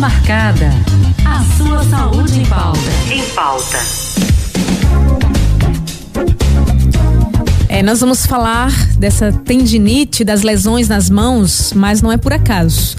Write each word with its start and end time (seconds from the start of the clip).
marcada. 0.00 0.70
A 1.26 1.44
sua 1.58 1.84
saúde 1.84 2.40
em 2.40 2.46
pauta. 2.46 2.78
Em 3.12 3.22
pauta. 3.34 3.78
É, 7.68 7.82
nós 7.82 8.00
vamos 8.00 8.24
falar 8.24 8.72
dessa 8.96 9.30
tendinite, 9.30 10.24
das 10.24 10.40
lesões 10.40 10.88
nas 10.88 11.10
mãos, 11.10 11.74
mas 11.74 12.00
não 12.00 12.10
é 12.10 12.16
por 12.16 12.32
acaso. 12.32 12.96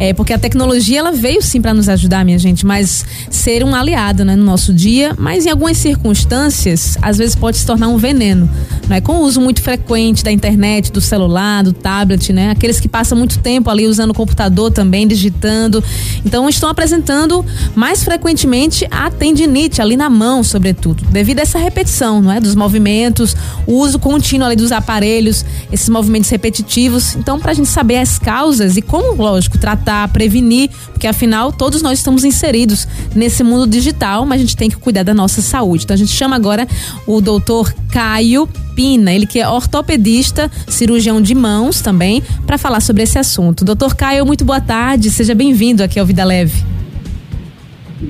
É, 0.00 0.14
porque 0.14 0.32
a 0.32 0.38
tecnologia 0.38 0.98
ela 0.98 1.12
veio 1.12 1.42
sim 1.42 1.60
para 1.60 1.74
nos 1.74 1.86
ajudar, 1.86 2.24
minha 2.24 2.38
gente, 2.38 2.64
mas 2.64 3.04
ser 3.28 3.62
um 3.62 3.74
aliado 3.74 4.24
né, 4.24 4.34
no 4.34 4.42
nosso 4.42 4.72
dia, 4.72 5.14
mas 5.18 5.44
em 5.44 5.50
algumas 5.50 5.76
circunstâncias, 5.76 6.96
às 7.02 7.18
vezes 7.18 7.34
pode 7.34 7.58
se 7.58 7.66
tornar 7.66 7.88
um 7.88 7.98
veneno. 7.98 8.48
Né? 8.88 9.02
Com 9.02 9.16
o 9.16 9.20
uso 9.20 9.42
muito 9.42 9.60
frequente 9.60 10.24
da 10.24 10.32
internet, 10.32 10.90
do 10.90 11.02
celular, 11.02 11.62
do 11.62 11.74
tablet, 11.74 12.32
né? 12.32 12.50
Aqueles 12.50 12.80
que 12.80 12.88
passam 12.88 13.16
muito 13.16 13.40
tempo 13.40 13.68
ali 13.68 13.86
usando 13.86 14.12
o 14.12 14.14
computador 14.14 14.70
também, 14.70 15.06
digitando. 15.06 15.84
Então 16.24 16.48
estão 16.48 16.70
apresentando 16.70 17.44
mais 17.74 18.02
frequentemente 18.02 18.88
a 18.90 19.10
tendinite 19.10 19.82
ali 19.82 19.98
na 19.98 20.08
mão, 20.08 20.42
sobretudo, 20.42 21.04
devido 21.10 21.40
a 21.40 21.42
essa 21.42 21.58
repetição, 21.58 22.22
não 22.22 22.32
é? 22.32 22.40
Dos 22.40 22.54
movimentos, 22.54 23.36
o 23.66 23.74
uso 23.74 23.98
contínuo 23.98 24.46
ali 24.46 24.56
dos 24.56 24.72
aparelhos, 24.72 25.44
esses 25.70 25.90
movimentos 25.90 26.30
repetitivos. 26.30 27.16
Então, 27.16 27.38
para 27.38 27.50
a 27.50 27.54
gente 27.54 27.68
saber 27.68 27.98
as 27.98 28.18
causas 28.18 28.78
e 28.78 28.82
como, 28.82 29.22
lógico, 29.22 29.58
tratar, 29.58 29.89
prevenir, 30.12 30.70
porque 30.92 31.06
afinal 31.06 31.52
todos 31.52 31.82
nós 31.82 31.98
estamos 31.98 32.24
inseridos 32.24 32.86
nesse 33.14 33.42
mundo 33.42 33.66
digital, 33.66 34.24
mas 34.26 34.40
a 34.40 34.44
gente 34.44 34.56
tem 34.56 34.68
que 34.70 34.76
cuidar 34.76 35.02
da 35.02 35.14
nossa 35.14 35.40
saúde. 35.40 35.84
Então 35.84 35.94
a 35.94 35.98
gente 35.98 36.12
chama 36.12 36.36
agora 36.36 36.66
o 37.06 37.20
doutor 37.20 37.72
Caio 37.90 38.48
Pina, 38.74 39.12
ele 39.12 39.26
que 39.26 39.38
é 39.38 39.48
ortopedista, 39.48 40.50
cirurgião 40.68 41.20
de 41.20 41.34
mãos 41.34 41.80
também, 41.80 42.22
para 42.46 42.56
falar 42.56 42.80
sobre 42.80 43.02
esse 43.02 43.18
assunto. 43.18 43.64
Doutor 43.64 43.94
Caio, 43.94 44.24
muito 44.24 44.44
boa 44.44 44.60
tarde, 44.60 45.10
seja 45.10 45.34
bem-vindo 45.34 45.82
aqui 45.82 45.98
ao 45.98 46.06
Vida 46.06 46.24
Leve. 46.24 46.64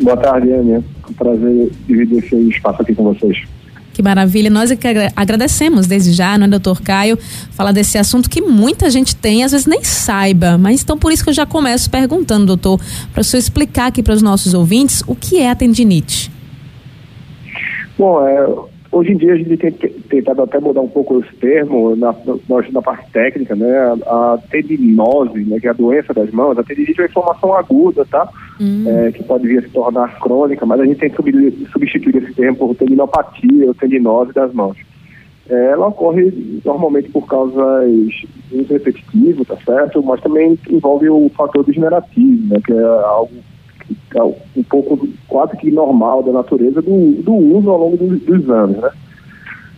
Boa 0.02 0.16
tarde, 0.16 0.50
Ana. 0.52 0.78
É 0.78 1.12
prazer 1.16 1.70
dividir 1.86 2.24
esse 2.24 2.36
espaço 2.48 2.82
aqui 2.82 2.94
com 2.94 3.04
vocês. 3.04 3.36
Que 4.00 4.02
maravilha. 4.02 4.48
Nós 4.48 4.70
é 4.70 4.76
que 4.76 4.88
agradecemos 5.14 5.86
desde 5.86 6.12
já, 6.12 6.38
não 6.38 6.46
é, 6.46 6.48
doutor 6.48 6.80
Caio, 6.80 7.18
falar 7.50 7.70
desse 7.70 7.98
assunto 7.98 8.30
que 8.30 8.40
muita 8.40 8.88
gente 8.88 9.14
tem, 9.14 9.44
às 9.44 9.52
vezes 9.52 9.66
nem 9.66 9.84
saiba. 9.84 10.56
Mas 10.56 10.82
então 10.82 10.96
por 10.96 11.12
isso 11.12 11.22
que 11.22 11.28
eu 11.28 11.34
já 11.34 11.44
começo 11.44 11.90
perguntando, 11.90 12.46
doutor, 12.46 12.80
para 13.12 13.20
o 13.20 13.24
senhor 13.24 13.40
explicar 13.40 13.88
aqui 13.88 14.02
para 14.02 14.14
os 14.14 14.22
nossos 14.22 14.54
ouvintes 14.54 15.04
o 15.06 15.14
que 15.14 15.38
é 15.38 15.50
a 15.50 15.54
tendinite. 15.54 16.32
Bom, 17.98 18.26
é, 18.26 18.48
Hoje 18.92 19.12
em 19.12 19.16
dia 19.16 19.34
a 19.34 19.36
gente 19.36 19.56
tem 19.56 19.70
tentado 19.70 20.42
até 20.42 20.58
mudar 20.58 20.80
um 20.80 20.88
pouco 20.88 21.20
esse 21.20 21.32
termo 21.36 21.94
na, 21.94 22.12
na, 22.12 22.70
na 22.72 22.82
parte 22.82 23.08
técnica, 23.12 23.54
né? 23.54 23.72
A, 24.04 24.34
a 24.34 24.38
tendinose, 24.50 25.44
né? 25.44 25.60
que 25.60 25.68
é 25.68 25.70
a 25.70 25.74
doença 25.74 26.12
das 26.12 26.30
mãos, 26.32 26.58
a 26.58 26.64
tendinite 26.64 27.00
é 27.00 27.04
uma 27.04 27.08
inflamação 27.08 27.54
aguda, 27.54 28.04
tá? 28.06 28.28
Hum. 28.60 28.84
É, 28.88 29.12
que 29.12 29.22
pode 29.22 29.46
vir 29.46 29.60
a 29.60 29.62
se 29.62 29.68
tornar 29.68 30.18
crônica, 30.18 30.66
mas 30.66 30.80
a 30.80 30.84
gente 30.84 30.98
tem 30.98 31.08
que 31.08 31.66
substituir 31.70 32.16
esse 32.16 32.34
termo 32.34 32.56
por 32.56 32.74
tendinopatia 32.74 33.68
ou 33.68 33.74
tendinose 33.74 34.32
das 34.32 34.52
mãos. 34.52 34.76
É, 35.48 35.72
ela 35.72 35.86
ocorre 35.86 36.60
normalmente 36.64 37.10
por 37.10 37.26
causas 37.28 37.88
uso 38.50 38.72
repetitivo, 38.72 39.44
tá 39.44 39.56
certo? 39.64 40.02
Mas 40.02 40.20
também 40.20 40.58
envolve 40.68 41.08
o 41.08 41.30
fator 41.36 41.64
degenerativo, 41.64 42.48
né? 42.48 42.60
Que 42.64 42.72
é 42.72 42.84
algo 43.04 43.30
um 44.56 44.62
pouco 44.64 45.08
quase 45.28 45.56
que 45.56 45.70
normal 45.70 46.22
da 46.22 46.32
natureza 46.32 46.80
do, 46.82 47.22
do 47.22 47.34
uso 47.34 47.70
ao 47.70 47.78
longo 47.78 47.96
dos, 47.96 48.20
dos 48.20 48.50
anos, 48.50 48.76
né? 48.78 48.90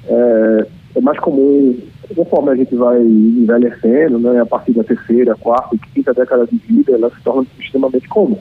É, 0.06 0.66
é, 0.96 1.00
mais 1.00 1.18
comum, 1.20 1.78
conforme 2.14 2.50
a 2.50 2.56
gente 2.56 2.74
vai 2.74 3.00
envelhecendo, 3.00 4.18
né, 4.18 4.40
a 4.40 4.46
partir 4.46 4.72
da 4.72 4.84
terceira, 4.84 5.36
quarta 5.36 5.74
e 5.74 5.78
quinta 5.78 6.12
década 6.12 6.46
de 6.46 6.56
vida, 6.58 6.92
ela 6.92 7.10
se 7.10 7.22
torna 7.22 7.46
extremamente 7.58 8.08
comum. 8.08 8.38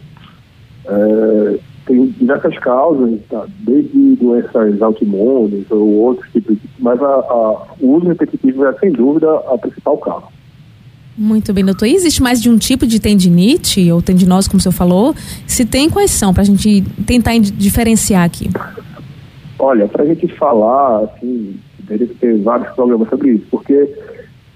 É, 0.86 1.60
tem 1.86 2.08
diversas 2.08 2.58
causas, 2.60 3.20
tá? 3.30 3.46
desde 3.60 4.16
doenças 4.16 4.82
autoimunes 4.82 5.70
ou 5.72 5.88
outros 5.98 6.32
tipos, 6.32 6.58
mas 6.80 7.02
a, 7.02 7.06
a, 7.06 7.68
o 7.80 7.98
uso 7.98 8.08
repetitivo 8.08 8.66
é, 8.66 8.74
sem 8.74 8.92
dúvida, 8.92 9.30
a 9.52 9.58
principal 9.58 9.98
causa. 9.98 10.41
Muito 11.22 11.54
bem, 11.54 11.64
doutor. 11.64 11.86
E 11.86 11.94
existe 11.94 12.20
mais 12.20 12.42
de 12.42 12.50
um 12.50 12.58
tipo 12.58 12.88
de 12.88 13.00
tendinite 13.00 13.92
ou 13.92 14.02
tendinose, 14.02 14.50
como 14.50 14.58
o 14.58 14.62
senhor 14.62 14.74
falou? 14.74 15.14
Se 15.46 15.64
tem, 15.64 15.88
quais 15.88 16.10
são? 16.10 16.34
Para 16.34 16.42
a 16.42 16.46
gente 16.46 16.82
tentar 17.06 17.38
diferenciar 17.38 18.24
aqui. 18.24 18.50
Olha, 19.60 19.88
para 19.88 20.02
a 20.02 20.06
gente 20.08 20.28
falar, 20.30 21.04
assim, 21.04 21.60
que 21.88 22.08
ter 22.20 22.42
vários 22.42 22.74
programas 22.74 23.08
sobre 23.08 23.34
isso, 23.34 23.46
porque 23.52 23.88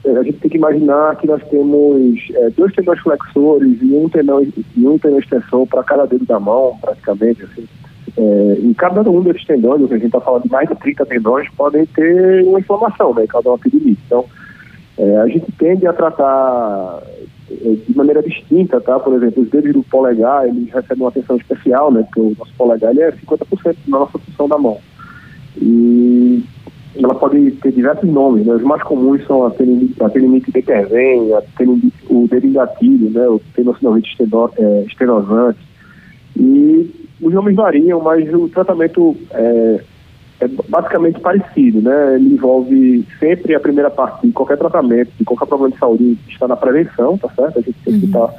é, 0.04 0.10
a 0.18 0.24
gente 0.24 0.40
tem 0.40 0.50
que 0.50 0.58
imaginar 0.58 1.16
que 1.18 1.28
nós 1.28 1.40
temos 1.52 2.20
é, 2.34 2.50
dois 2.58 2.74
tendões 2.74 3.00
flexores 3.00 3.78
e 3.80 3.94
um 3.94 4.10
tendão, 4.10 4.42
e 4.42 4.88
um 4.88 4.98
tendão 4.98 5.20
extensor 5.20 5.68
para 5.68 5.84
cada 5.84 6.08
dedo 6.08 6.26
da 6.26 6.40
mão, 6.40 6.80
praticamente, 6.82 7.44
assim. 7.44 7.68
É, 8.18 8.58
em 8.60 8.74
cada 8.74 9.08
um 9.08 9.22
desses 9.22 9.46
tendões, 9.46 9.84
a 9.84 9.94
gente 9.94 10.08
está 10.08 10.20
falando 10.20 10.44
de 10.44 10.50
mais 10.50 10.68
de 10.68 10.74
30 10.74 11.06
tendões, 11.06 11.48
podem 11.56 11.86
ter 11.86 12.44
uma 12.44 12.60
inflamação, 12.60 13.14
né, 13.14 13.28
causar 13.28 13.50
uma 13.50 13.60
tendinite. 13.60 14.02
Então, 14.08 14.26
é, 14.98 15.18
a 15.18 15.28
gente 15.28 15.52
tende 15.54 15.86
a 15.86 15.94
tratar 15.94 17.02
é, 17.52 17.76
de 17.88 17.96
maneira 17.96 18.24
distinta, 18.24 18.80
tá? 18.80 19.00
Por 19.00 19.14
exemplo, 19.14 19.44
os 19.44 19.50
dedos 19.50 19.74
do 19.74 19.84
polegar, 19.84 20.48
eles 20.48 20.72
recebem 20.72 21.04
uma 21.04 21.10
atenção 21.10 21.36
especial, 21.36 21.92
né? 21.92 22.04
Porque 22.04 22.22
o 22.22 22.36
nosso 22.38 22.54
polegar 22.58 22.92
ele 22.92 23.02
é 23.02 23.12
50% 23.12 23.76
da 23.88 24.00
nossa 24.00 24.18
função 24.18 24.48
da 24.48 24.58
mão. 24.58 24.78
E 25.62 26.44
ela 26.96 27.16
pode 27.16 27.52
ter 27.52 27.74
diversos 27.74 28.10
nomes, 28.10 28.46
né? 28.46 28.54
Os 28.54 28.64
mais 28.64 28.82
comuns 28.84 29.26
são 29.28 29.46
a 29.46 29.52
tendinite, 29.52 30.02
a 30.02 30.08
de 30.08 30.62
Kerven, 30.62 31.34
a 31.34 31.42
tendinite, 31.58 31.94
o 32.10 32.28
dedo 32.30 32.48
engatilho, 32.48 33.10
né? 33.10 33.28
O 33.28 33.42
tenossinovite 33.54 34.16
é, 34.58 34.84
estenosante. 34.88 35.60
E 36.38 36.90
os 37.22 37.34
nomes 37.34 37.56
variam, 37.56 38.00
mas 38.02 38.34
o 38.34 38.48
tratamento 38.48 39.16
é, 39.32 39.82
é 40.40 40.48
basicamente 40.48 41.20
parecido, 41.20 41.82
né? 41.82 42.16
Ele 42.16 42.34
envolve 42.34 43.06
sempre 43.20 43.56
a 43.56 43.60
primeira 43.60 43.90
parte 43.90 44.28
de 44.28 44.34
qualquer 44.34 44.58
tratamento, 44.58 45.12
de 45.18 45.24
qualquer 45.24 45.46
problema 45.46 45.74
de 45.74 45.80
saúde, 45.80 46.18
está 46.28 46.48
na 46.48 46.58
prevenção, 46.58 47.18
tá 47.18 47.30
certo? 47.30 47.60
A 47.60 47.62
gente 47.62 47.78
tem 47.86 48.00
que 48.00 48.18
uhum. 48.18 48.30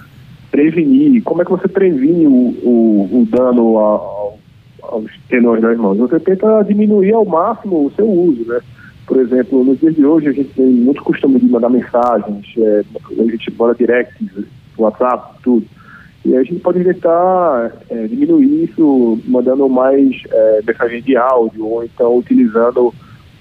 prevenir. 0.51 1.23
Como 1.23 1.41
é 1.41 1.45
que 1.45 1.51
você 1.51 1.69
previne 1.69 2.27
o, 2.27 2.31
o, 2.31 3.21
o 3.21 3.29
dano 3.31 3.79
ao, 3.79 4.39
aos 4.83 5.11
tenores 5.29 5.63
das 5.63 5.79
mãos? 5.79 5.97
Você 5.99 6.21
tenta 6.21 6.63
diminuir 6.63 7.13
ao 7.13 7.25
máximo 7.25 7.87
o 7.87 7.93
seu 7.93 8.09
uso, 8.09 8.45
né? 8.47 8.61
Por 9.07 9.19
exemplo, 9.19 9.65
nos 9.65 9.79
dias 9.79 9.95
de 9.95 10.05
hoje 10.05 10.29
a 10.29 10.33
gente 10.33 10.51
tem 10.51 10.67
muito 10.67 11.03
costume 11.03 11.39
de 11.39 11.47
mandar 11.47 11.71
mensagens, 11.71 12.45
é, 12.59 12.83
a 13.19 13.23
gente 13.23 13.55
manda 13.57 13.75
direct, 13.75 14.15
WhatsApp, 14.77 15.39
tudo. 15.43 15.65
E 16.27 16.37
a 16.37 16.43
gente 16.43 16.59
pode 16.59 16.83
tentar 16.83 17.71
é, 17.89 18.07
diminuir 18.09 18.65
isso 18.65 19.17
mandando 19.27 19.69
mais 19.69 20.11
é, 20.29 20.61
de 21.01 21.17
áudio 21.17 21.65
ou 21.65 21.85
então 21.85 22.19
utilizando 22.19 22.93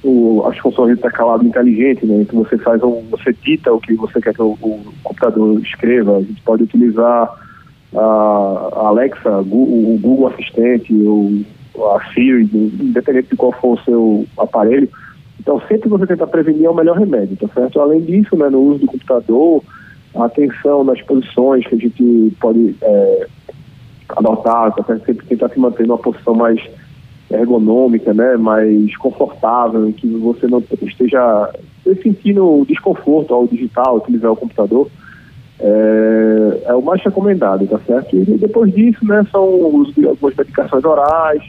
o, 0.03 0.46
as 0.46 0.56
funções 0.59 0.95
de 0.95 1.01
teclado 1.01 1.44
inteligente, 1.44 2.06
né? 2.06 2.22
Então 2.22 2.44
você 2.44 2.59
faz 2.59 2.84
um, 2.84 3.01
você 3.09 3.34
dita 3.44 3.74
o 3.74 3.81
que 3.81 3.95
você 3.95 4.22
quer 4.22 4.35
que 4.35 4.41
o, 4.44 4.51
o 4.62 4.94
computador 5.01 5.59
escreva. 5.62 6.18
A 6.18 6.22
gente 6.22 6.40
pode 6.44 6.62
utilizar 6.62 7.28
a, 7.95 8.69
Alexa, 8.75 9.31
o, 9.31 9.95
o 9.95 10.00
Google 10.00 10.28
Assistente, 10.28 10.94
ou 10.94 11.31
a 11.91 12.13
Siri, 12.13 12.47
independente 12.53 13.29
de 13.31 13.35
qual 13.35 13.51
for 13.53 13.79
o 13.79 13.84
seu 13.84 14.28
aparelho. 14.38 14.88
Então 15.40 15.59
sempre 15.68 15.90
você 15.90 16.06
tenta 16.06 16.28
prevenir 16.28 16.66
é 16.66 16.69
o 16.69 16.75
melhor 16.75 17.00
remédio, 17.00 17.35
tá 17.35 17.47
certo? 17.47 17.79
Além 17.79 18.01
disso, 18.01 18.38
né, 18.38 18.47
no 18.47 18.59
uso 18.59 18.81
do 18.81 18.85
computador, 18.85 19.63
atenção 20.24 20.84
nas 20.84 21.02
posições 21.02 21.66
que 21.68 21.76
a 21.76 21.78
gente 21.78 22.34
pode 22.40 22.76
é, 22.81 23.28
adotar, 24.09 24.68
até 24.68 24.98
sempre 25.00 25.26
tentar 25.26 25.50
se 25.50 25.59
manter 25.59 25.86
numa 25.86 25.98
posição 25.98 26.34
mais 26.34 26.59
ergonômica, 27.30 28.14
né, 28.14 28.38
mais 28.38 28.96
confortável, 28.98 29.88
em 29.88 29.92
que 29.92 30.08
você 30.08 30.48
não 30.48 30.64
esteja 30.81 31.52
sentindo 32.02 32.66
desconforto 32.68 33.34
ao 33.34 33.48
digital, 33.48 33.98
utilizar 33.98 34.31
o 34.31 34.36
computador, 34.36 34.90
é, 35.59 36.62
é, 36.66 36.74
o 36.74 36.81
mais 36.81 37.02
recomendado, 37.02 37.66
tá 37.68 37.80
certo? 37.80 38.16
E 38.16 38.24
depois 38.38 38.74
disso, 38.74 39.06
né, 39.06 39.25
são 39.31 39.75
os, 39.75 39.88
algumas 40.06 40.36
medicações 40.36 40.84
orais, 40.84 41.42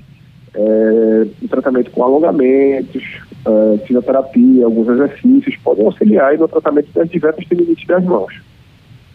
é, 0.55 1.27
tratamento 1.49 1.91
com 1.91 2.03
alongamentos, 2.03 3.03
é, 3.45 3.79
fisioterapia, 3.87 4.65
alguns 4.65 4.89
exercícios 4.89 5.57
podem 5.57 5.85
auxiliar 5.85 6.39
no 6.39 6.49
tratamento 6.49 6.89
das 6.95 7.09
diversas 7.11 7.45
tendinites 7.47 7.87
das 7.87 8.05
mãos. 8.05 8.41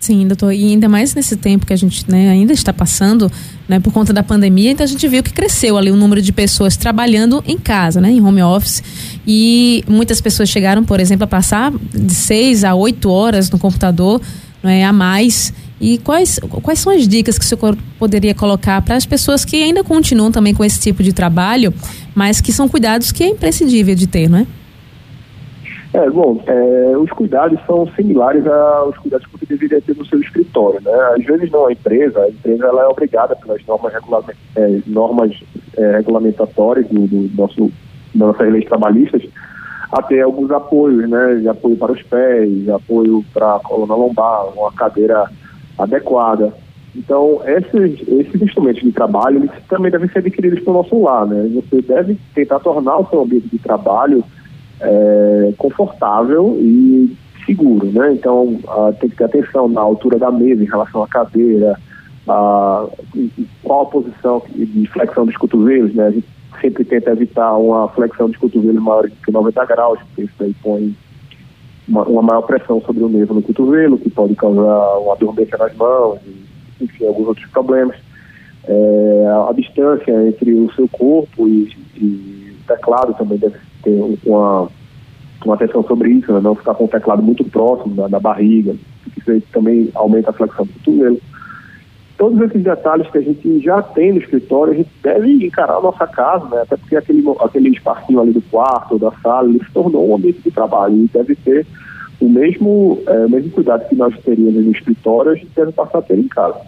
Sim, 0.01 0.25
doutor, 0.25 0.51
e 0.51 0.65
ainda 0.65 0.89
mais 0.89 1.13
nesse 1.13 1.38
tempo 1.38 1.63
que 1.63 1.71
a 1.71 1.75
gente 1.75 2.09
né, 2.09 2.31
ainda 2.31 2.51
está 2.51 2.74
passando, 2.74 3.31
né, 3.69 3.80
por 3.80 3.94
conta 3.94 4.12
da 4.12 4.24
pandemia, 4.24 4.71
então 4.71 4.83
a 4.83 4.88
gente 4.88 5.07
viu 5.07 5.21
que 5.21 5.31
cresceu 5.31 5.77
ali 5.77 5.92
o 5.92 5.95
número 5.95 6.24
de 6.24 6.33
pessoas 6.33 6.75
trabalhando 6.75 7.44
em 7.45 7.56
casa, 7.56 8.01
né, 8.01 8.09
em 8.09 8.19
home 8.19 8.42
office, 8.42 8.81
e 9.27 9.83
muitas 9.88 10.19
pessoas 10.19 10.50
chegaram, 10.50 10.83
por 10.83 11.00
exemplo, 11.00 11.25
a 11.25 11.27
passar 11.27 11.71
de 11.71 12.15
seis 12.15 12.63
a 12.63 12.74
oito 12.74 13.12
horas 13.12 13.51
no 13.51 13.59
computador, 13.59 14.19
né, 14.63 14.83
a 14.83 14.92
mais. 14.92 15.53
E 15.80 16.00
quais, 16.00 16.39
quais 16.63 16.80
são 16.80 16.92
as 16.92 17.07
dicas 17.07 17.38
que 17.38 17.45
o 17.45 17.48
senhor 17.48 17.77
poderia 18.00 18.33
colocar 18.33 18.81
para 18.81 18.95
as 18.95 19.06
pessoas 19.06 19.45
que 19.45 19.62
ainda 19.62 19.83
continuam 19.83 20.31
também 20.31 20.56
com 20.56 20.65
esse 20.65 20.80
tipo 20.80 21.03
de 21.03 21.13
trabalho, 21.13 21.71
mas 22.15 22.42
que 22.42 22.51
são 22.51 22.68
cuidados 22.68 23.12
que 23.12 23.24
é 23.24 23.27
imprescindível 23.27 23.94
de 23.94 24.07
ter, 24.07 24.27
não 24.27 24.39
é? 24.39 24.48
É, 25.94 26.10
bom, 26.10 26.42
é, 26.48 26.98
os 26.98 27.10
cuidados 27.12 27.60
são 27.66 27.86
similares 27.96 28.48
aos 28.48 28.98
cuidados 28.98 29.28
que 29.28 29.38
você 29.38 29.46
deveria 29.46 29.82
ter 29.82 29.96
no 29.98 30.06
seu 30.06 30.22
escritório, 30.22 30.80
né? 30.82 30.92
Às 31.18 31.26
vezes 31.26 31.52
não 31.52 31.68
a 31.68 31.74
empresa, 31.74 32.22
a 32.22 32.30
empresa 32.30 32.66
ela 32.66 32.84
é 32.84 32.88
obrigada 32.88 33.36
pelas 33.36 33.66
normas, 33.66 33.94
regulament, 33.94 34.38
é, 34.56 34.80
normas 34.88 35.44
é, 35.76 35.98
regulamentatórias 35.98 36.88
do, 36.88 37.08
do 37.08 37.30
nosso, 37.36 37.70
das 38.16 38.28
nossas 38.28 38.52
leis 38.54 38.66
trabalhistas 38.66 39.22
a 39.92 40.02
ter 40.02 40.22
alguns 40.22 40.50
apoios, 40.52 41.10
né? 41.10 41.36
De 41.42 41.50
apoio 41.50 41.76
para 41.76 41.92
os 41.92 42.02
pés, 42.04 42.70
apoio 42.70 43.26
para 43.34 43.58
a 43.58 43.60
coluna 43.60 43.94
lombar, 43.94 44.46
uma 44.58 44.72
cadeira 44.72 45.30
adequada. 45.78 46.54
Então, 46.96 47.42
esses, 47.46 48.08
esses 48.08 48.42
instrumentos 48.42 48.82
de 48.82 48.94
trabalho, 48.94 49.40
eles 49.40 49.52
também 49.68 49.92
devem 49.92 50.10
ser 50.10 50.20
adquiridos 50.20 50.62
pelo 50.62 50.78
nosso 50.78 51.02
lar, 51.02 51.26
né? 51.26 51.50
Você 51.54 51.82
deve 51.82 52.18
tentar 52.34 52.60
tornar 52.60 52.98
o 52.98 53.10
seu 53.10 53.24
ambiente 53.24 53.50
de 53.50 53.60
trabalho 53.60 54.24
é, 54.81 55.54
confortável 55.57 56.57
e 56.60 57.16
seguro, 57.45 57.88
né? 57.92 58.13
Então, 58.13 58.60
ah, 58.68 58.94
tem 59.00 59.10
que 59.10 59.16
ter 59.16 59.25
atenção 59.25 59.68
na 59.68 59.81
altura 59.81 60.18
da 60.18 60.31
mesa 60.31 60.63
em 60.63 60.68
relação 60.68 61.04
à 61.04 61.07
cadeira, 61.07 61.78
a, 62.28 62.88
qual 63.63 63.81
a 63.81 63.86
posição 63.86 64.44
de 64.50 64.88
flexão 64.88 65.25
dos 65.25 65.38
cotovelos, 65.38 65.94
né? 65.94 66.07
A 66.07 66.12
gente 66.12 66.28
sempre 66.60 66.83
tenta 66.83 67.12
evitar 67.12 67.57
uma 67.57 67.88
flexão 67.89 68.28
dos 68.28 68.38
cotovelos 68.38 68.81
maior 68.81 69.10
que 69.10 69.31
90 69.31 69.66
graus, 69.66 70.00
porque 70.07 70.24
isso 70.24 70.44
aí 70.44 70.56
põe 70.62 70.95
uma, 71.88 72.04
uma, 72.04 72.22
maior 72.22 72.42
pressão 72.44 72.81
sobre 72.81 73.04
o 73.04 73.10
nervo 73.10 73.34
no 73.34 73.42
cotovelo, 73.42 73.98
que 73.98 74.10
pode 74.10 74.36
causar 74.36 75.00
uma 75.00 75.16
dormência 75.16 75.57
nas 75.57 75.75
mãos, 75.75 76.19
e, 76.25 76.84
enfim, 76.84 77.07
alguns 77.07 77.27
outros 77.27 77.48
problemas. 77.48 77.95
É, 78.63 79.25
a, 79.27 79.50
a, 79.50 79.54
distância 79.54 80.12
entre 80.27 80.54
o 80.54 80.72
seu 80.74 80.88
corpo 80.88 81.48
e, 81.48 81.75
e 81.95 82.31
teclado 82.76 83.14
também 83.14 83.38
deve 83.38 83.56
ter 83.84 84.18
uma, 84.26 84.68
uma 85.46 85.56
atenção 85.56 85.84
sobre 85.84 86.10
isso, 86.10 86.32
né? 86.32 86.40
não 86.42 86.56
ficar 86.56 86.74
com 86.74 86.86
o 86.86 86.90
teclado 86.90 87.22
muito 87.22 87.44
próximo 87.44 87.96
da, 87.96 88.08
da 88.08 88.20
barriga, 88.20 88.76
isso 89.18 89.32
aí 89.32 89.42
também 89.52 89.90
aumenta 89.96 90.30
a 90.30 90.34
flexão 90.34 90.66
do 90.66 90.74
cotovelo. 90.74 91.20
Todos 92.18 92.40
esses 92.42 92.64
detalhes 92.64 93.10
que 93.10 93.18
a 93.18 93.22
gente 93.22 93.60
já 93.62 93.82
tem 93.82 94.14
no 94.14 94.20
escritório, 94.20 94.74
a 94.74 94.76
gente 94.76 94.92
deve 95.02 95.46
encarar 95.46 95.78
a 95.78 95.82
nossa 95.82 96.06
casa, 96.06 96.48
né? 96.50 96.62
até 96.62 96.78
porque 96.78 96.96
aquele, 96.96 97.24
aquele 97.40 97.70
espacinho 97.70 98.20
ali 98.20 98.32
do 98.32 98.42
quarto, 98.44 99.00
da 99.00 99.12
sala, 99.24 99.50
ele 99.50 99.64
se 99.64 99.72
tornou 99.72 100.10
um 100.10 100.16
ambiente 100.16 100.42
de 100.42 100.52
trabalho 100.52 100.96
e 100.96 101.08
deve 101.08 101.36
ter 101.36 101.66
o 102.20 102.30
mesmo, 102.30 103.02
é, 103.08 103.26
o 103.26 103.30
mesmo 103.30 103.50
cuidado 103.50 103.90
que 103.90 103.96
nós 103.96 104.16
teríamos 104.20 104.64
no 104.64 104.72
escritório, 104.72 105.32
a 105.32 105.36
gente 105.36 105.50
deve 105.56 105.72
passar 105.72 105.98
a 105.98 106.02
ter 106.04 106.20
em 106.20 106.28
casa. 106.28 106.62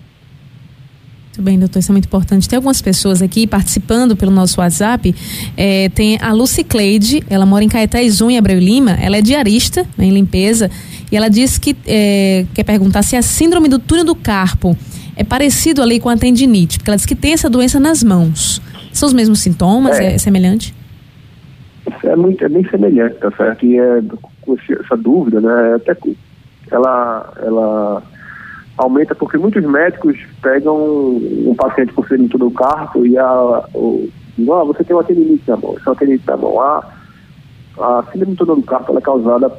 Muito 1.34 1.42
bem, 1.42 1.58
doutor, 1.58 1.80
isso 1.80 1.92
é 1.92 1.94
muito 1.94 2.06
importante. 2.06 2.48
Tem 2.48 2.58
algumas 2.58 2.80
pessoas 2.80 3.20
aqui 3.20 3.48
participando 3.48 4.16
pelo 4.16 4.32
nosso 4.32 4.62
WhatsApp. 4.62 5.16
É, 5.58 5.90
tem 5.90 6.16
a 6.22 6.32
Lucy 6.32 6.64
Cleide, 6.64 7.24
ela 7.28 7.44
mora 7.44 7.64
em 7.64 7.68
Caetézum, 7.68 8.30
em 8.30 8.38
Abreu 8.38 8.60
Lima. 8.60 8.92
Ela 9.02 9.18
é 9.18 9.22
diarista 9.22 9.82
né, 9.98 10.06
em 10.06 10.12
limpeza 10.12 10.70
e 11.12 11.18
ela 11.18 11.30
disse 11.30 11.60
que 11.60 11.76
é, 11.88 12.46
quer 12.54 12.64
perguntar 12.64 13.02
se 13.02 13.16
a 13.16 13.24
síndrome 13.24 13.68
do 13.68 13.80
túnel 13.80 14.06
do 14.06 14.14
carpo 14.14 14.78
é 15.16 15.24
parecido 15.24 15.82
ali 15.82 16.00
com 16.00 16.08
a 16.08 16.16
tendinite, 16.16 16.78
porque 16.78 16.92
ela 16.92 16.98
disse 16.98 17.08
que 17.08 17.16
tem 17.16 17.34
essa 17.34 17.50
doença 17.50 17.80
nas 17.80 18.04
mãos. 18.04 18.62
São 18.92 19.08
os 19.08 19.14
mesmos 19.14 19.40
sintomas? 19.40 19.98
É, 20.00 20.14
é 20.14 20.18
semelhante? 20.20 20.72
É, 22.04 22.16
muito, 22.16 22.46
é 22.46 22.50
bem 22.50 22.64
semelhante, 22.70 23.16
tá 23.16 23.32
certo? 23.36 23.66
E 23.66 23.80
é, 23.80 24.04
essa 24.82 24.96
dúvida, 24.96 25.42
né? 25.42 25.74
Até 25.78 25.98
ela, 26.70 27.34
ela 27.44 28.04
aumenta 28.78 29.14
porque 29.14 29.38
muitos 29.38 29.64
médicos 29.64 30.18
pegam 30.42 30.76
um 30.76 31.56
paciente 31.56 31.94
com 31.94 32.04
ferido 32.04 32.38
do 32.38 32.52
carpo 32.52 33.06
e 33.06 33.18
a, 33.18 33.66
o, 33.74 34.10
ah, 34.52 34.64
você 34.64 34.84
tem 34.84 34.96
uma 34.96 35.04
tendinite 35.04 35.44
na 35.48 35.58
mão, 35.58 35.76
isso 35.78 35.88
é 35.88 35.90
uma 35.90 35.96
tendinite 35.96 36.26
mão. 36.38 36.60
A, 36.60 36.94
a 37.80 38.04
síndrome 38.12 38.36
do 38.36 38.64
carpo 38.64 38.92
ela 38.92 39.00
é 39.00 39.04
causada, 39.04 39.52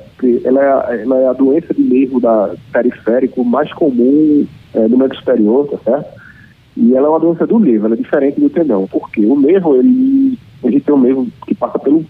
ela 0.44 0.62
é, 0.62 1.02
ela 1.02 1.18
é 1.18 1.28
a 1.28 1.32
doença 1.32 1.72
de 1.74 1.82
nervo 1.82 2.20
da 2.20 2.54
periférico 2.72 3.44
mais 3.44 3.72
comum 3.72 4.46
é, 4.72 4.88
no 4.88 4.98
médio 4.98 5.18
superior, 5.18 5.68
tá 5.68 5.78
certo? 5.84 6.24
E 6.76 6.94
ela 6.94 7.06
é 7.06 7.10
uma 7.10 7.20
doença 7.20 7.46
do 7.46 7.58
nervo, 7.58 7.86
ela 7.86 7.94
é 7.94 7.98
diferente 7.98 8.40
do 8.40 8.50
tendão. 8.50 8.86
porque 8.88 9.24
O 9.24 9.38
nervo, 9.38 9.76
ele, 9.76 10.38
gente 10.64 10.80
tem 10.80 10.94
um 10.94 11.00
nervo 11.00 11.28
que 11.46 11.54
passa 11.54 11.78
pelo, 11.78 12.04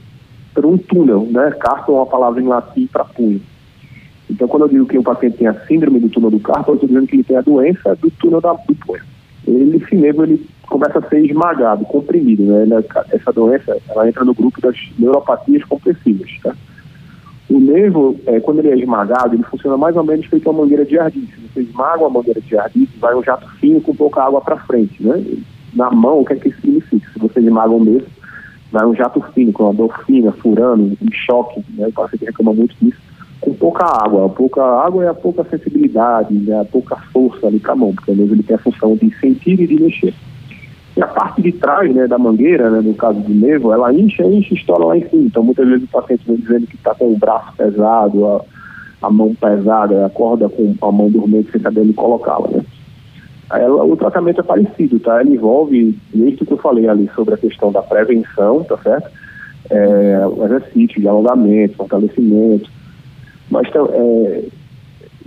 por 0.55 0.65
um 0.65 0.79
túnel, 0.79 1.29
né? 1.31 1.51
Carpo 1.61 1.93
é 1.93 1.97
uma 1.97 2.07
palavra 2.07 2.41
em 2.41 2.47
latim 2.47 2.87
para 2.87 3.05
punho. 3.05 3.41
Então, 4.35 4.49
quando 4.49 4.63
eu 4.63 4.69
digo 4.69 4.87
que 4.87 4.99
o 4.99 5.03
paciente 5.03 5.37
tem 5.37 5.47
a 5.47 5.55
síndrome 5.67 6.01
do 6.01 6.09
túnel 6.09 6.31
do 6.31 6.41
carpo, 6.41 6.73
eu 6.73 6.75
estou 6.75 6.89
dizendo 6.89 7.07
que 7.07 7.15
ele 7.15 7.23
tem 7.23 7.37
a 7.37 7.41
doença 7.41 7.95
do 7.95 8.11
túnel 8.11 8.41
da, 8.41 8.53
do. 8.53 8.77
Ele, 9.47 9.77
esse 9.77 9.95
nervo, 9.95 10.25
ele 10.25 10.45
começa 10.63 10.99
a 10.99 11.09
ser 11.09 11.25
esmagado, 11.25 11.85
comprimido, 11.85 12.43
né? 12.43 12.63
Ele, 12.63 12.75
essa 13.13 13.33
doença, 13.33 13.77
ela 13.89 14.09
entra 14.09 14.25
no 14.25 14.35
grupo 14.35 14.61
das 14.61 14.77
neuropatias 14.99 15.63
compressivas, 15.65 16.29
tá? 16.43 16.53
O 17.49 17.61
nervo, 17.61 18.19
é, 18.27 18.41
quando 18.41 18.59
ele 18.59 18.71
é 18.71 18.79
esmagado, 18.79 19.37
ele 19.37 19.45
funciona 19.45 19.77
mais 19.77 19.95
ou 19.97 20.03
menos 20.03 20.27
feito 20.27 20.51
uma 20.51 20.63
mangueira 20.63 20.85
de 20.85 20.95
jardim. 20.95 21.29
Se 21.29 21.41
você 21.41 21.61
esmaga 21.61 22.01
uma 22.01 22.11
mangueira 22.11 22.41
de 22.41 22.51
jardim, 22.51 22.89
vai 22.99 23.15
um 23.15 23.23
jato 23.23 23.49
fino 23.61 23.81
com 23.81 23.95
pouca 23.95 24.21
água 24.21 24.41
para 24.41 24.57
frente, 24.57 25.01
né? 25.01 25.25
Na 25.75 25.93
mão, 25.93 26.21
o 26.21 26.25
que 26.25 26.33
é 26.33 26.37
que 26.37 26.49
isso 26.49 26.61
significa? 26.61 27.09
Se 27.13 27.19
você 27.21 27.39
esmaga 27.39 27.71
um 27.71 27.85
nervo, 27.85 28.07
vai 28.73 28.85
um 28.85 28.97
jato 28.97 29.21
fino, 29.33 29.53
com 29.53 29.65
uma 29.65 29.75
dor 29.75 29.97
fina, 30.05 30.33
furando, 30.33 30.99
um 31.01 31.13
choque, 31.13 31.63
né? 31.77 31.87
O 31.87 31.93
paciente 31.93 32.25
reclama 32.25 32.53
muito 32.53 32.75
disso 32.83 33.14
com 33.45 33.55
pouca 33.55 33.85
água. 33.85 34.29
Pouca 34.31 34.63
água 34.63 35.05
é 35.05 35.09
a 35.09 35.15
pouca 35.15 35.45
sensibilidade, 35.45 36.35
né, 36.35 36.61
a 36.61 36.65
pouca 36.65 36.97
força 37.13 37.47
ali 37.47 37.61
para 37.61 37.73
a 37.73 37.77
mão, 37.77 37.95
porque 37.95 38.11
o 38.11 38.15
ele 38.15 38.43
tem 38.43 38.57
a 38.57 38.59
função 38.59 38.97
de 38.97 39.15
sentir 39.21 39.61
e 39.61 39.67
de 39.67 39.81
mexer. 39.81 40.15
E 40.97 41.03
a 41.03 41.07
parte 41.07 41.43
de 41.43 41.53
trás 41.53 41.93
né, 41.95 42.07
da 42.07 42.17
mangueira, 42.17 42.71
né, 42.71 42.81
no 42.81 42.95
caso 42.95 43.21
do 43.21 43.35
nervo, 43.35 43.73
ela 43.73 43.93
enche, 43.93 44.23
enche 44.23 44.55
e 44.55 44.57
estoura 44.57 44.85
lá 44.85 44.97
em 44.97 45.07
cima. 45.09 45.25
Então, 45.25 45.43
muitas 45.43 45.67
vezes 45.67 45.85
o 45.85 45.89
paciente 45.89 46.25
vem 46.27 46.37
dizendo 46.37 46.67
que 46.67 46.77
está 46.77 46.95
com 46.95 47.13
o 47.13 47.19
braço 47.19 47.53
pesado, 47.57 48.27
a, 48.27 48.45
a 49.03 49.11
mão 49.11 49.35
pesada, 49.35 50.07
acorda 50.07 50.49
com 50.49 50.75
a 50.81 50.93
mão 50.93 51.11
dormente 51.11 51.51
sem 51.51 51.61
saber 51.61 51.81
onde 51.81 51.93
colocá-la. 51.93 52.49
Né? 52.49 52.65
Ela, 53.51 53.85
o 53.85 53.97
tratamento 53.97 54.41
é 54.41 54.45
parecido, 54.45 54.99
tá? 55.01 55.21
Ela 55.21 55.29
envolve, 55.29 55.99
isso 56.15 56.47
que 56.47 56.53
eu 56.53 56.59
falei 56.59 56.89
ali 56.89 57.11
sobre 57.15 57.35
a 57.35 57.39
questão 57.39 57.71
da 57.71 57.83
prevenção, 57.83 58.65
tá 58.65 58.79
certo? 58.79 59.11
É, 59.71 60.19
exercício 60.45 61.01
de 61.01 61.09
alongamento, 61.09 61.77
fortalecimento, 61.77 62.71
mas, 63.55 63.69
é, 63.73 64.45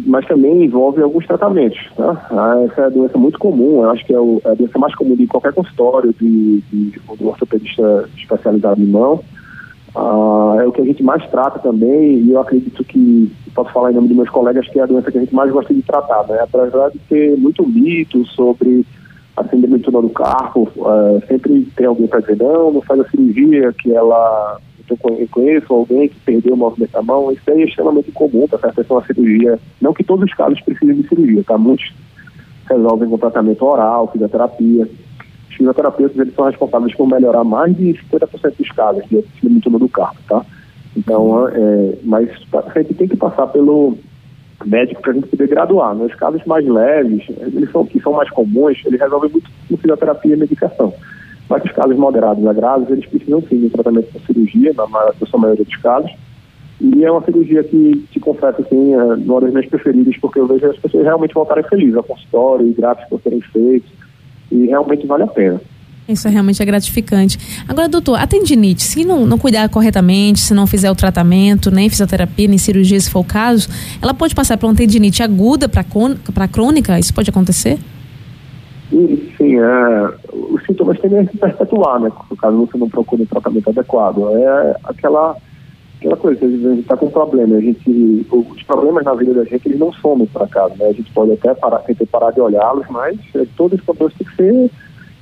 mas 0.05 0.25
também 0.27 0.65
envolve 0.65 1.01
alguns 1.01 1.25
tratamentos. 1.25 1.79
Tá? 1.95 2.27
Ah, 2.29 2.61
essa 2.65 2.81
é 2.81 2.85
a 2.85 2.89
doença 2.89 3.17
muito 3.17 3.39
comum, 3.39 3.83
eu 3.83 3.89
acho 3.89 4.05
que 4.05 4.13
é, 4.13 4.17
é 4.17 4.51
a 4.51 4.53
doença 4.53 4.77
mais 4.77 4.93
comum 4.95 5.15
de 5.15 5.25
qualquer 5.27 5.53
consultório 5.53 6.13
de, 6.19 6.61
de, 6.71 7.01
ortopedista 7.21 8.09
especializado 8.17 8.81
em 8.81 8.87
mão. 8.87 9.23
Ah, 9.95 10.57
é 10.59 10.65
o 10.65 10.73
que 10.73 10.81
a 10.81 10.85
gente 10.85 11.01
mais 11.01 11.25
trata 11.29 11.59
também, 11.59 12.17
e 12.17 12.31
eu 12.31 12.41
acredito 12.41 12.83
que, 12.83 13.31
posso 13.55 13.71
falar 13.71 13.91
em 13.91 13.95
nome 13.95 14.09
de 14.09 14.13
meus 14.13 14.29
colegas, 14.29 14.67
que 14.67 14.77
é 14.77 14.83
a 14.83 14.87
doença 14.87 15.09
que 15.09 15.17
a 15.17 15.21
gente 15.21 15.33
mais 15.33 15.49
gosta 15.49 15.73
de 15.73 15.81
tratar, 15.81 16.27
né? 16.27 16.39
Apesar 16.41 16.89
de 16.89 16.99
ter 17.09 17.37
muito 17.37 17.65
mito 17.65 18.25
sobre 18.27 18.85
a 19.37 19.43
síndrome 19.45 19.77
do 19.77 20.01
do 20.01 20.09
carpo, 20.09 20.67
uh, 20.77 21.21
sempre 21.27 21.65
tem 21.75 21.85
alguém 21.85 22.07
para 22.07 22.19
dizer, 22.19 22.37
não, 22.37 22.73
não 22.73 22.81
faz 22.81 22.99
a 22.99 23.09
cirurgia, 23.09 23.71
que 23.73 23.93
ela 23.93 24.59
eu 24.89 25.27
conheço 25.29 25.73
alguém 25.73 26.07
que 26.07 26.19
perdeu 26.21 26.53
o 26.53 26.57
movimento 26.57 26.91
da 26.91 27.01
mão, 27.01 27.31
isso 27.31 27.41
aí 27.47 27.61
é 27.61 27.65
extremamente 27.65 28.11
comum, 28.11 28.47
tá? 28.47 28.57
Essa 28.63 28.81
é 28.81 28.93
uma 28.93 29.05
cirurgia, 29.05 29.59
não 29.81 29.93
que 29.93 30.03
todos 30.03 30.25
os 30.25 30.33
casos 30.33 30.61
precisem 30.61 30.95
de 30.95 31.07
cirurgia, 31.07 31.43
tá? 31.43 31.57
Muitos 31.57 31.93
resolvem 32.69 33.09
com 33.09 33.17
tratamento 33.17 33.65
oral, 33.65 34.09
fisioterapia. 34.11 34.87
Os 35.49 35.55
fisioterapeutas, 35.55 36.17
eles 36.17 36.33
são 36.35 36.45
responsáveis 36.45 36.95
por 36.95 37.07
melhorar 37.07 37.43
mais 37.43 37.75
de 37.75 37.93
50% 38.11 38.57
dos 38.57 38.71
casos 38.71 39.03
de 39.09 39.23
síndrome 39.41 39.79
do 39.79 39.89
carpo, 39.89 40.19
tá? 40.27 40.45
Então, 40.95 41.47
é, 41.49 41.97
mas 42.03 42.29
a 42.53 42.79
gente 42.79 42.93
tem 42.93 43.07
que 43.07 43.17
passar 43.17 43.47
pelo 43.47 43.97
médico 44.65 45.01
para 45.01 45.11
a 45.11 45.13
gente 45.15 45.27
poder 45.27 45.47
graduar. 45.47 45.93
Nos 45.93 46.13
casos 46.15 46.43
mais 46.45 46.65
leves, 46.65 47.25
eles 47.39 47.71
são, 47.71 47.85
que 47.85 47.99
são 47.99 48.13
mais 48.13 48.29
comuns, 48.29 48.81
eles 48.85 48.99
resolvem 48.99 49.29
muito 49.29 49.49
com 49.67 49.77
fisioterapia 49.77 50.33
e 50.33 50.37
medicação. 50.37 50.93
Mas 51.49 51.63
os 51.63 51.71
casos 51.71 51.97
moderados 51.97 52.45
a 52.45 52.53
graves, 52.53 52.89
eles 52.89 53.05
precisam 53.05 53.41
sim 53.47 53.59
de 53.59 53.69
tratamento 53.69 54.11
com 54.11 54.19
cirurgia, 54.19 54.73
na, 54.73 54.85
sua 55.25 55.39
maioria 55.39 55.63
dos 55.63 55.75
casos. 55.77 56.11
E 56.79 57.03
é 57.03 57.11
uma 57.11 57.23
cirurgia 57.23 57.63
que, 57.63 58.05
te 58.11 58.19
confesso, 58.19 58.61
assim, 58.61 58.93
é 58.93 59.03
uma 59.03 59.41
das 59.41 59.51
minhas 59.51 59.65
preferidas, 59.65 60.15
porque 60.17 60.39
eu 60.39 60.47
vejo 60.47 60.67
as 60.67 60.77
pessoas 60.77 61.03
realmente 61.03 61.33
voltarem 61.33 61.63
felizes 61.63 61.95
ao 61.95 62.03
consultório 62.03 62.67
e 62.67 62.73
gráficos 62.73 63.09
por 63.09 63.21
serem 63.21 63.41
feitos. 63.41 63.89
E 64.51 64.67
realmente 64.67 65.07
vale 65.07 65.23
a 65.23 65.27
pena. 65.27 65.59
Isso 66.07 66.27
é 66.27 66.31
realmente 66.31 66.61
é 66.61 66.65
gratificante. 66.65 67.37
Agora, 67.67 67.89
doutor, 67.89 68.17
a 68.17 68.25
tendinite, 68.25 68.81
se 68.83 69.03
não, 69.03 69.25
não 69.25 69.37
cuidar 69.37 69.67
corretamente, 69.67 70.39
se 70.39 70.53
não 70.53 70.65
fizer 70.65 70.89
o 70.89 70.95
tratamento, 70.95 71.69
nem 71.69 71.89
fisioterapia, 71.89 72.47
nem 72.47 72.57
cirurgia, 72.57 72.99
se 72.99 73.09
for 73.09 73.19
o 73.19 73.23
caso, 73.25 73.67
ela 74.01 74.13
pode 74.13 74.33
passar 74.33 74.55
para 74.55 74.67
uma 74.67 74.75
tendinite 74.75 75.21
aguda 75.21 75.67
para 75.67 76.47
crônica? 76.47 76.97
Isso 76.97 77.13
pode 77.13 77.29
acontecer? 77.29 77.77
Sim, 78.89 79.59
é, 79.59 80.13
os 80.33 80.63
sintomas 80.65 80.99
tendem 80.99 81.19
a 81.19 81.25
se 81.25 81.37
perpetuar, 81.37 81.99
né? 81.99 82.11
Caso 82.39 82.57
você 82.57 82.77
não 82.77 82.89
procure 82.89 83.23
um 83.23 83.25
tratamento 83.25 83.69
adequado. 83.69 84.29
É 84.29 84.75
aquela, 84.85 85.35
aquela 85.97 86.15
coisa, 86.15 86.45
a 86.45 86.49
gente 86.49 86.79
está 86.79 86.95
com 86.95 87.07
um 87.07 87.11
problema, 87.11 87.57
a 87.57 87.61
gente, 87.61 88.25
os 88.31 88.63
problemas 88.63 89.03
na 89.03 89.13
vida 89.13 89.33
da 89.33 89.43
gente, 89.43 89.67
eles 89.67 89.79
não 89.79 89.91
somem 89.93 90.27
para 90.27 90.47
casa, 90.47 90.75
né? 90.75 90.85
A 90.85 90.93
gente 90.93 91.11
pode 91.11 91.33
até 91.33 91.53
parar, 91.53 91.79
tentar 91.79 92.05
parar 92.05 92.31
de 92.31 92.39
olhá-los, 92.39 92.87
mas 92.89 93.17
é, 93.35 93.45
todos 93.57 93.79
os 93.79 93.85
problemas 93.85 94.13
têm 94.13 94.27
que 94.27 94.35
ser 94.35 94.71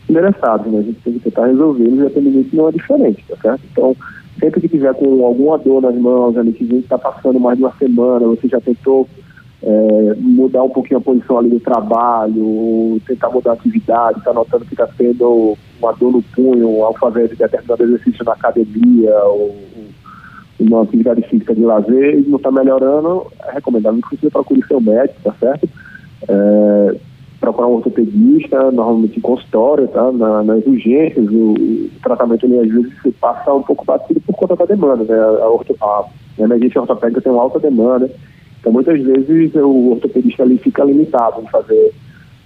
endereçados, 0.10 0.72
né? 0.72 0.80
A 0.80 0.84
gente 0.84 1.00
tem 1.02 1.14
que 1.14 1.20
tentar 1.20 1.48
resolvê-los 1.48 2.00
e 2.00 2.18
a 2.18 2.56
não 2.56 2.70
é 2.70 2.72
diferente, 2.72 3.26
tá 3.28 3.36
certo? 3.42 3.62
Então, 3.72 3.96
sempre 4.40 4.62
que 4.62 4.70
tiver 4.70 4.94
com 4.94 5.26
alguma 5.26 5.58
dor 5.58 5.82
nas 5.82 5.96
mãos, 5.96 6.38
ali, 6.38 6.54
que 6.54 6.64
está 6.76 6.98
passando 6.98 7.40
mais 7.40 7.58
de 7.58 7.64
uma 7.64 7.74
semana, 7.78 8.28
você 8.28 8.48
já 8.48 8.62
tentou 8.62 9.08
é, 9.64 10.16
mudar 10.18 10.64
um 10.64 10.70
pouquinho 10.70 11.00
a 11.00 11.04
posição 11.04 11.38
ali 11.38 11.50
do 11.50 11.60
trabalho, 11.60 13.02
tentar 13.08 13.30
mudar 13.30 13.52
a 13.52 13.54
atividade, 13.54 14.20
está 14.20 14.34
notando 14.34 14.66
que 14.66 14.74
está 14.74 14.88
tendo 14.98 15.58
uma 15.80 15.92
dor 15.94 16.12
no 16.12 16.22
punho 16.22 16.84
ao 16.84 16.94
fazer 16.96 17.30
determinado 17.30 17.84
exercício 17.84 18.24
na 18.24 18.34
academia 18.34 19.16
ou 19.26 19.56
uma 20.60 20.84
atividade 20.84 21.22
física 21.24 21.54
de 21.54 21.62
lazer 21.62 22.20
e 22.20 22.30
não 22.30 22.38
está 22.38 22.52
melhorando, 22.52 23.28
é 23.48 23.52
recomendável 23.54 24.02
que 24.10 24.18
você 24.18 24.30
procure 24.30 24.66
seu 24.68 24.80
médico, 24.80 25.20
tá 25.24 25.34
certo? 25.40 25.68
É, 26.28 26.96
procurar 27.40 27.68
um 27.68 27.74
ortopedista, 27.74 28.72
normalmente 28.72 29.18
em 29.18 29.22
consultório, 29.22 29.88
tá? 29.88 30.12
Na, 30.12 30.44
nas 30.44 30.66
urgências, 30.66 31.28
o, 31.30 31.54
o 31.54 31.90
tratamento 32.02 32.46
ali 32.46 32.60
às 32.60 32.68
vezes 32.70 33.02
se 33.02 33.12
passa 33.12 33.54
um 33.54 33.64
pouco 33.64 33.86
batido 33.86 34.22
por 34.22 34.36
conta 34.36 34.56
da 34.56 34.66
demanda, 34.66 35.04
né? 35.04 35.20
A, 35.20 35.86
a, 35.86 36.06
a 36.40 36.42
emergência 36.42 36.82
ortopédica 36.82 37.22
tem 37.22 37.32
uma 37.32 37.42
alta 37.42 37.60
demanda, 37.60 38.10
então 38.66 38.74
muitas 38.74 39.00
vezes 39.00 39.54
o 39.54 39.92
ortopedista 39.92 40.42
ali 40.42 40.58
fica 40.58 40.84
limitado 40.84 41.40
em 41.40 41.46
fazer 41.46 41.94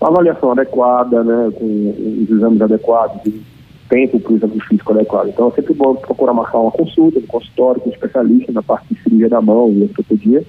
uma 0.01 0.09
avaliação 0.09 0.51
adequada, 0.51 1.23
né? 1.23 1.49
Com 1.55 1.93
os 2.23 2.29
exames 2.29 2.61
adequados, 2.61 3.25
e 3.25 3.41
tempo 3.87 4.19
para 4.19 4.33
o 4.33 4.35
exame 4.35 4.59
físico 4.67 4.91
adequado. 4.91 5.29
Então 5.29 5.47
é 5.47 5.51
sempre 5.51 5.73
bom 5.73 5.95
procurar 5.95 6.33
marcar 6.33 6.59
uma 6.59 6.71
consulta 6.71 7.21
no 7.21 7.27
consultório 7.27 7.79
com 7.79 7.89
um 7.89 7.93
especialista 7.93 8.51
na 8.51 8.61
parte 8.61 8.93
de 8.93 9.01
cirurgia 9.01 9.29
da 9.29 9.39
mão 9.41 9.71
e 9.71 9.83
ortopedia 9.83 10.43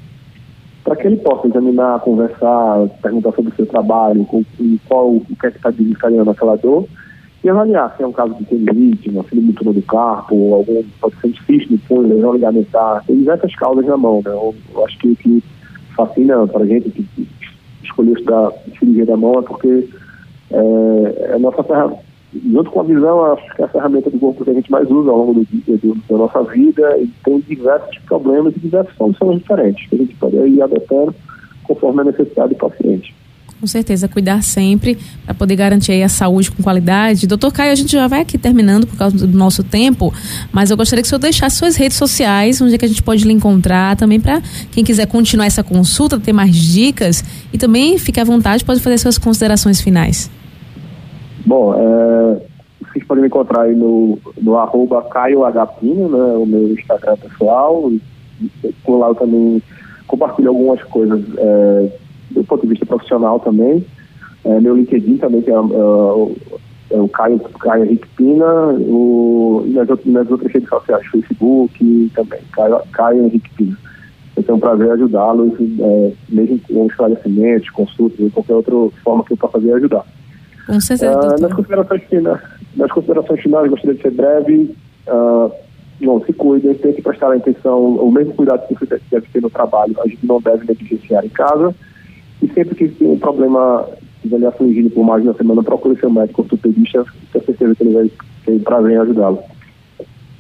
para 0.82 0.96
que 0.96 1.06
ele 1.06 1.18
possa 1.18 1.46
examinar, 1.46 2.00
conversar, 2.00 2.88
perguntar 3.00 3.30
sobre 3.32 3.52
o 3.52 3.54
seu 3.54 3.66
trabalho, 3.66 4.24
com, 4.24 4.44
qual 4.88 5.14
o 5.14 5.24
que 5.38 5.46
é 5.46 5.50
que 5.52 5.56
está 5.58 5.70
desencadeando 5.70 6.30
aquela 6.30 6.56
dor, 6.56 6.84
e 7.44 7.48
avaliar 7.48 7.94
se 7.96 8.02
é 8.02 8.06
um 8.06 8.12
caso 8.12 8.34
de 8.34 8.44
tendinite, 8.44 9.08
uma 9.08 9.22
filibutura 9.22 9.72
do 9.72 9.82
carpo, 9.82 10.54
algum, 10.54 10.82
pode 11.00 11.14
ser 11.20 11.28
um 11.90 12.00
lesão 12.00 12.32
ligamentar, 12.32 13.04
tem 13.06 13.18
diversas 13.18 13.54
causas 13.54 13.86
na 13.86 13.96
mão, 13.96 14.22
né? 14.24 14.32
Eu, 14.32 14.54
eu 14.74 14.84
acho 14.84 14.98
que 14.98 15.14
que 15.16 15.42
fascina 15.94 16.46
para 16.46 16.64
a 16.64 16.66
gente 16.66 16.90
que 16.90 17.28
escolheu 17.82 18.14
estudar 18.14 18.52
cirurgia 18.78 19.06
da 19.06 19.16
mão 19.16 19.38
é 19.38 19.42
porque 19.42 19.88
é, 20.50 21.30
é 21.30 21.32
a 21.34 21.38
nossa 21.38 21.62
ferramenta 21.62 22.10
junto 22.32 22.70
com 22.70 22.80
a 22.80 22.84
visão, 22.84 23.32
acho 23.32 23.54
que 23.56 23.62
é 23.62 23.64
a 23.64 23.68
ferramenta 23.68 24.10
do 24.10 24.18
corpo 24.18 24.44
que 24.44 24.50
a 24.50 24.54
gente 24.54 24.70
mais 24.70 24.88
usa 24.88 25.10
ao 25.10 25.18
longo 25.18 25.34
do 25.34 25.44
dia, 25.46 25.76
do, 25.78 25.94
da 26.08 26.16
nossa 26.16 26.42
vida, 26.44 26.96
e 26.98 27.08
tem 27.24 27.40
diversos 27.40 27.98
problemas 28.06 28.54
e 28.56 28.60
diversas 28.60 28.94
soluções 28.96 29.38
diferentes, 29.38 29.88
que 29.88 29.96
a 29.96 29.98
gente 29.98 30.14
pode 30.14 30.36
ir 30.36 30.62
adotando 30.62 31.14
conforme 31.64 32.02
a 32.02 32.04
necessidade 32.04 32.54
do 32.54 32.58
paciente. 32.58 33.14
Com 33.60 33.66
certeza, 33.66 34.08
cuidar 34.08 34.42
sempre 34.42 34.96
para 35.22 35.34
poder 35.34 35.54
garantir 35.54 36.02
a 36.02 36.08
saúde 36.08 36.50
com 36.50 36.62
qualidade. 36.62 37.26
Doutor 37.26 37.52
Caio, 37.52 37.72
a 37.72 37.74
gente 37.74 37.92
já 37.92 38.08
vai 38.08 38.22
aqui 38.22 38.38
terminando 38.38 38.86
por 38.86 38.96
causa 38.96 39.26
do 39.26 39.36
nosso 39.36 39.62
tempo, 39.62 40.14
mas 40.50 40.70
eu 40.70 40.78
gostaria 40.78 41.02
que 41.02 41.06
o 41.06 41.10
senhor 41.10 41.18
deixasse 41.18 41.56
suas 41.56 41.76
redes 41.76 41.98
sociais, 41.98 42.58
onde 42.62 42.74
é 42.74 42.78
que 42.78 42.86
a 42.86 42.88
gente 42.88 43.02
pode 43.02 43.22
lhe 43.22 43.32
encontrar, 43.34 43.96
também 43.96 44.18
para 44.18 44.40
quem 44.72 44.82
quiser 44.82 45.06
continuar 45.06 45.44
essa 45.44 45.62
consulta, 45.62 46.18
ter 46.18 46.32
mais 46.32 46.56
dicas 46.56 47.22
e 47.52 47.58
também 47.58 47.98
fique 47.98 48.18
à 48.18 48.24
vontade, 48.24 48.64
pode 48.64 48.80
fazer 48.80 48.96
suas 48.96 49.18
considerações 49.18 49.78
finais. 49.78 50.30
Bom, 51.44 51.74
é, 51.74 52.40
vocês 52.90 53.04
podem 53.04 53.20
me 53.20 53.28
encontrar 53.28 53.64
aí 53.64 53.74
no, 53.74 54.18
no 54.40 54.56
arroba 54.56 55.02
Caio 55.02 55.44
Agapino, 55.44 56.08
né, 56.08 56.32
o 56.38 56.46
meu 56.46 56.72
Instagram 56.72 57.16
pessoal. 57.18 57.92
Por 58.84 58.98
lá 58.98 59.08
eu 59.08 59.14
também 59.14 59.62
compartilho 60.06 60.48
algumas 60.48 60.82
coisas 60.84 61.22
é, 61.36 61.92
do 62.30 62.44
ponto 62.44 62.66
de 62.66 62.69
também. 63.44 63.84
É, 64.44 64.60
meu 64.60 64.76
LinkedIn 64.76 65.18
também, 65.18 65.42
que 65.42 65.50
é, 65.50 65.54
é, 65.54 66.96
é 66.96 67.00
o 67.00 67.08
Caio, 67.08 67.38
Caio 67.60 67.84
Henrique 67.84 68.08
Pina, 68.16 68.74
o, 68.78 69.64
e 69.66 69.70
nas, 69.70 69.88
nas 70.06 70.30
outras 70.30 70.52
redes 70.52 70.68
sociais, 70.68 71.06
Facebook 71.06 72.10
também, 72.14 72.40
Caio, 72.52 72.80
Caio 72.92 73.24
Henrique 73.24 73.50
Pina. 73.50 73.76
Eu 74.36 74.42
tenho 74.42 74.56
um 74.56 74.60
prazer 74.60 74.90
ajudá-los, 74.92 75.52
é, 75.60 76.12
mesmo 76.28 76.60
com 76.60 76.86
esclarecimentos, 76.86 77.68
consultas, 77.70 78.32
qualquer 78.32 78.54
outra 78.54 78.74
forma 79.02 79.24
que 79.24 79.32
eu 79.32 79.36
possa 79.36 79.54
fazer 79.54 79.74
ajudar. 79.74 80.04
Com 80.66 80.80
certeza, 80.80 81.18
uh, 81.18 81.40
nas, 81.40 81.52
considerações 81.52 82.02
finais, 82.04 82.40
nas 82.76 82.92
considerações 82.92 83.40
finais, 83.40 83.70
gostaria 83.70 83.96
de 83.96 84.02
ser 84.02 84.12
breve. 84.12 84.74
Uh, 85.06 85.52
não, 86.00 86.24
se 86.24 86.32
cuidem, 86.32 86.72
tem 86.74 86.92
que 86.92 87.02
prestar 87.02 87.32
atenção, 87.32 87.96
o 87.96 88.10
mesmo 88.10 88.32
cuidado 88.32 88.66
que 88.66 88.74
você 88.74 88.98
deve 89.10 89.26
ter 89.32 89.42
no 89.42 89.50
trabalho, 89.50 89.94
a 90.00 90.08
gente 90.08 90.24
não 90.24 90.40
deve 90.40 90.64
negligenciar 90.64 91.24
em 91.24 91.28
casa. 91.28 91.74
Sempre 92.54 92.74
que 92.74 92.88
tem 92.88 93.08
um 93.08 93.18
problema 93.18 93.86
estiver 94.16 94.38
lhe 94.38 94.46
afligindo 94.46 94.90
por 94.90 95.04
mais 95.04 95.22
de 95.22 95.28
uma 95.28 95.36
semana, 95.36 95.62
procure 95.62 95.98
seu 95.98 96.10
médico 96.10 96.42
ortopedista, 96.42 97.04
tenho 97.32 97.44
certeza 97.44 97.74
que 97.74 97.82
ele 97.82 97.94
vai 97.94 98.10
ter 98.44 98.60
prazer 98.60 98.92
em 98.92 98.96
ajudá-lo. 98.98 99.38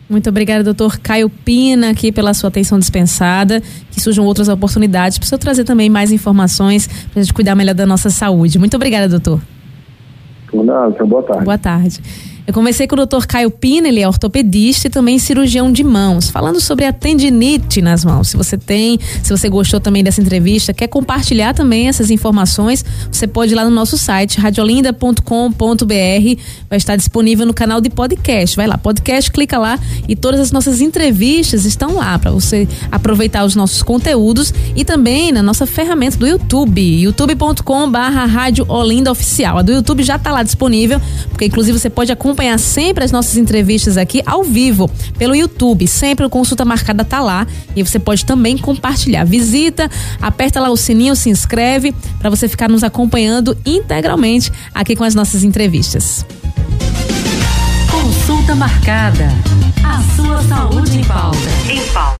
Muito 0.08 0.28
obrigada, 0.28 0.64
doutor 0.64 0.98
Caio 0.98 1.30
Pina, 1.30 1.90
aqui 1.90 2.10
pela 2.10 2.34
sua 2.34 2.48
atenção 2.48 2.80
dispensada. 2.80 3.60
Que 3.92 4.00
surjam 4.00 4.24
outras 4.24 4.48
oportunidades 4.48 5.18
para 5.18 5.24
o 5.24 5.28
senhor 5.28 5.38
trazer 5.38 5.62
também 5.62 5.88
mais 5.88 6.10
informações 6.10 6.88
para 6.88 7.20
a 7.20 7.22
gente 7.22 7.32
cuidar 7.32 7.54
melhor 7.54 7.76
da 7.76 7.86
nossa 7.86 8.10
saúde. 8.10 8.58
Muito 8.58 8.74
obrigada, 8.74 9.08
doutor. 9.08 9.40
Não, 10.52 10.90
boa 11.06 11.22
tarde. 11.22 11.44
Boa 11.44 11.58
tarde. 11.58 12.00
Eu 12.50 12.54
comecei 12.54 12.88
com 12.88 12.96
o 12.96 13.06
Dr. 13.06 13.26
Caio 13.28 13.48
Pina, 13.48 13.86
ele 13.86 14.00
é 14.00 14.08
ortopedista 14.08 14.88
e 14.88 14.90
também 14.90 15.20
cirurgião 15.20 15.70
de 15.70 15.84
mãos, 15.84 16.28
falando 16.28 16.60
sobre 16.60 16.84
a 16.84 16.92
tendinite 16.92 17.80
nas 17.80 18.04
mãos. 18.04 18.26
Se 18.26 18.36
você 18.36 18.58
tem, 18.58 18.98
se 19.22 19.30
você 19.30 19.48
gostou 19.48 19.78
também 19.78 20.02
dessa 20.02 20.20
entrevista, 20.20 20.74
quer 20.74 20.88
compartilhar 20.88 21.54
também 21.54 21.86
essas 21.86 22.10
informações, 22.10 22.84
você 23.08 23.28
pode 23.28 23.52
ir 23.52 23.54
lá 23.54 23.64
no 23.64 23.70
nosso 23.70 23.96
site 23.96 24.40
radiolinda.com.br, 24.40 25.24
vai 26.68 26.76
estar 26.76 26.96
disponível 26.96 27.46
no 27.46 27.54
canal 27.54 27.80
de 27.80 27.88
podcast. 27.88 28.56
Vai 28.56 28.66
lá, 28.66 28.76
podcast, 28.76 29.30
clica 29.30 29.56
lá 29.56 29.78
e 30.08 30.16
todas 30.16 30.40
as 30.40 30.50
nossas 30.50 30.80
entrevistas 30.80 31.64
estão 31.64 31.94
lá 31.94 32.18
para 32.18 32.32
você 32.32 32.66
aproveitar 32.90 33.44
os 33.44 33.54
nossos 33.54 33.80
conteúdos 33.80 34.52
e 34.74 34.84
também 34.84 35.30
na 35.30 35.40
nossa 35.40 35.66
ferramenta 35.66 36.16
do 36.16 36.26
YouTube, 36.26 36.80
youtube.com/barra 36.80 38.24
Rádio 38.24 38.66
Olinda 38.68 39.12
Oficial. 39.12 39.58
A 39.58 39.62
do 39.62 39.70
YouTube 39.70 40.02
já 40.02 40.16
está 40.16 40.32
lá 40.32 40.42
disponível, 40.42 41.00
porque 41.28 41.44
inclusive 41.44 41.78
você 41.78 41.88
pode 41.88 42.10
acompanhar 42.10 42.39
acompanhar 42.40 42.58
sempre 42.58 43.04
as 43.04 43.12
nossas 43.12 43.36
entrevistas 43.36 43.98
aqui 43.98 44.22
ao 44.24 44.42
vivo 44.42 44.90
pelo 45.18 45.34
YouTube. 45.34 45.86
Sempre 45.86 46.24
o 46.24 46.30
Consulta 46.30 46.64
Marcada 46.64 47.04
tá 47.04 47.20
lá 47.20 47.46
e 47.76 47.82
você 47.82 47.98
pode 47.98 48.24
também 48.24 48.56
compartilhar. 48.56 49.24
Visita, 49.24 49.90
aperta 50.20 50.58
lá 50.58 50.70
o 50.70 50.76
sininho, 50.76 51.14
se 51.14 51.28
inscreve 51.28 51.94
para 52.18 52.30
você 52.30 52.48
ficar 52.48 52.68
nos 52.68 52.82
acompanhando 52.82 53.56
integralmente 53.66 54.50
aqui 54.74 54.96
com 54.96 55.04
as 55.04 55.14
nossas 55.14 55.44
entrevistas. 55.44 56.24
Consulta 57.90 58.54
Marcada. 58.54 59.28
A 59.84 60.02
sua 60.16 60.42
saúde 60.44 60.98
em 60.98 61.04
pauta. 61.04 61.38
Em 61.70 61.80
pauta. 61.92 62.00